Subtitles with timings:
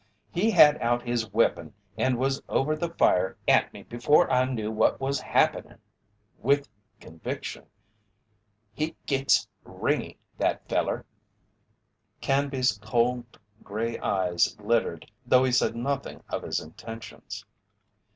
[0.31, 4.71] He had out his weepon and was over the fire at me before I knew
[4.71, 5.77] what was happenin',"
[6.39, 6.67] with
[6.99, 7.67] conviction.
[8.73, 11.05] "He gets 'ringy' that feller."
[12.19, 17.45] Canby's cold gray eyes glittered, though he said nothing of his intentions.